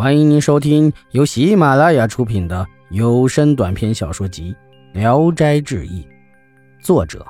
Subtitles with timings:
[0.00, 4.56] 欢迎您收听由喜马拉雅出品的有声短篇小说集
[4.98, 6.02] 《聊斋志异》，
[6.82, 7.22] 作者：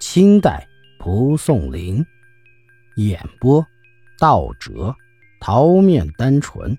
[0.00, 0.68] 清代
[0.98, 2.04] 蒲松龄，
[2.96, 3.66] 演播：
[4.18, 4.94] 道哲、
[5.40, 6.76] 桃面单纯，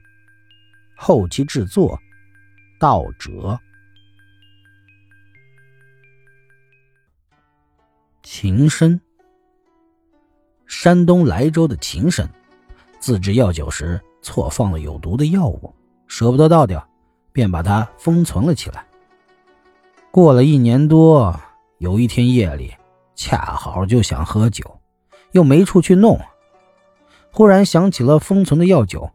[0.95, 1.99] 后期制作：
[2.79, 3.59] 道哲。
[8.21, 9.01] 秦深，
[10.67, 12.29] 山东莱州的秦深，
[13.01, 13.99] 自制药酒时。
[14.23, 15.73] 错放了有毒的药物，
[16.05, 16.87] 舍不得倒掉，
[17.33, 18.85] 便把它封存了起来。
[20.11, 21.35] 过了一年多，
[21.79, 22.71] 有一天夜里，
[23.15, 24.63] 恰好就想喝酒，
[25.31, 26.19] 又没处去弄，
[27.31, 29.09] 忽然想起了封存的药酒，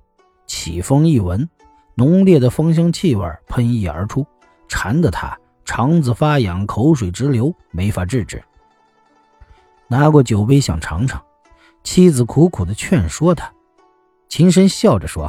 [0.44, 1.48] 起风一闻，
[1.94, 4.26] 浓烈的芳香气味喷溢而出，
[4.66, 8.42] 馋得他肠子发痒，口水直流，没法制止。
[9.86, 11.22] 拿过酒杯想尝尝，
[11.84, 13.52] 妻子苦苦的劝说他。
[14.28, 15.26] 秦深笑着说：“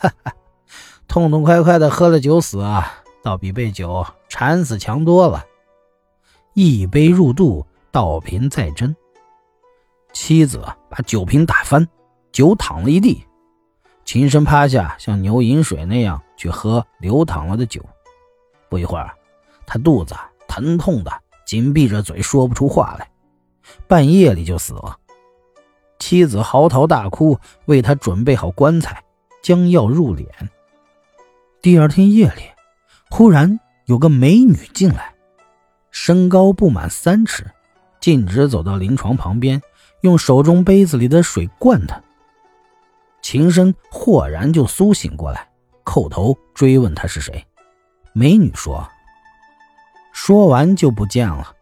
[0.00, 0.32] 哈哈，
[1.06, 5.44] 痛痛快快的喝了酒死啊，倒比被酒馋死强多了。”
[6.54, 8.94] 一杯入肚，倒瓶再斟。
[10.12, 11.86] 妻子把酒瓶打翻，
[12.32, 13.24] 酒淌了一地。
[14.04, 17.84] 秦深趴下，像牛饮水那样去喝流淌了的酒。
[18.68, 19.14] 不一会儿，
[19.66, 20.16] 他肚子
[20.48, 21.12] 疼痛的
[21.46, 23.10] 紧闭着嘴，说不出话来，
[23.86, 24.98] 半夜里就死了。
[25.98, 29.02] 妻子嚎啕大哭，为他准备好棺材，
[29.42, 30.26] 将药入殓。
[31.60, 32.42] 第二天夜里，
[33.10, 35.12] 忽然有个美女进来，
[35.90, 37.44] 身高不满三尺，
[38.00, 39.60] 径直走到临床旁边，
[40.02, 42.00] 用手中杯子里的水灌他。
[43.20, 45.48] 秦深豁然就苏醒过来，
[45.84, 47.44] 叩头追问他是谁。
[48.12, 48.88] 美女说
[50.14, 51.52] ：“说完就不见了。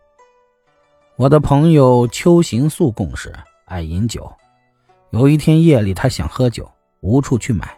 [1.17, 3.35] 我的朋友邱行素共事。”
[3.67, 4.33] 爱饮酒，
[5.11, 7.77] 有一天夜里，他想喝酒，无处去买，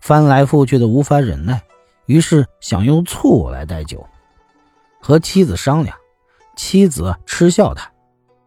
[0.00, 1.60] 翻来覆去的无法忍耐，
[2.06, 4.06] 于是想用醋来代酒，
[5.00, 5.96] 和妻子商量，
[6.56, 7.90] 妻子嗤笑他。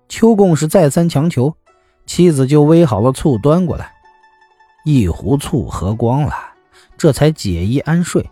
[0.07, 1.53] 邱共是再三强求，
[2.05, 3.93] 妻子就煨好了醋端过来，
[4.85, 6.33] 一壶醋喝光了，
[6.97, 8.25] 这才解衣安睡。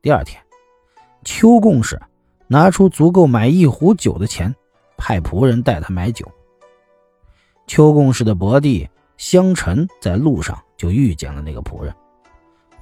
[0.00, 0.40] 第二天，
[1.24, 2.00] 邱共是
[2.46, 4.54] 拿出足够买一壶酒的钱，
[4.96, 6.24] 派仆人带他买酒。
[7.66, 11.94] 邱共氏的伯弟香臣在路上就遇见了那个仆人，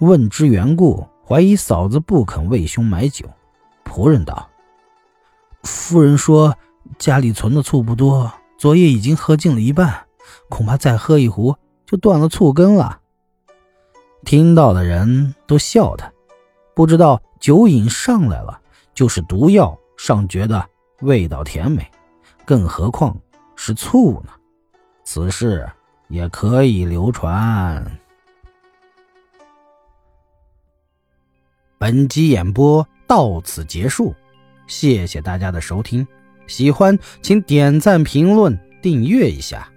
[0.01, 3.27] 问之缘故，怀疑嫂子不肯为兄买酒。
[3.85, 4.49] 仆人道
[5.63, 6.57] ：“夫人说
[6.99, 10.07] 家里存的醋不多，昨夜已经喝尽了一半，
[10.49, 11.55] 恐怕再喝一壶
[11.87, 13.01] 就断了醋根了。”
[14.25, 16.11] 听到的人都笑他，
[16.75, 18.61] 不知道酒瘾上来了
[18.95, 20.65] 就是毒药，尚觉得
[21.01, 21.89] 味道甜美，
[22.45, 23.17] 更何况
[23.55, 24.33] 是醋呢？
[25.05, 25.69] 此事
[26.09, 27.85] 也可以流传。
[31.79, 34.15] 本集演播到此结束，
[34.67, 36.07] 谢谢大家的收听。
[36.47, 39.72] 喜欢请点赞、评论、订阅一下。